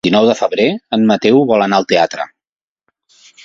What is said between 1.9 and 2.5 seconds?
teatre.